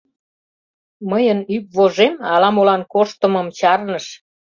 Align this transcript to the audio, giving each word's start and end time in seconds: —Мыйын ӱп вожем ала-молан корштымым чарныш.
—Мыйын 1.11 1.39
ӱп 1.55 1.65
вожем 1.75 2.15
ала-молан 2.33 2.81
корштымым 2.93 3.47
чарныш. 3.57 4.05